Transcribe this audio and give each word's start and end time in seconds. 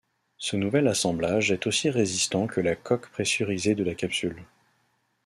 Ce 0.39 0.55
nouvel 0.55 0.87
assemblage 0.87 1.51
est 1.51 1.67
aussi 1.67 1.91
résistant 1.91 2.47
que 2.47 2.59
la 2.59 2.75
coque 2.75 3.11
pressurisée 3.11 3.75
de 3.75 3.83
la 3.83 3.93
capsule. 3.93 4.41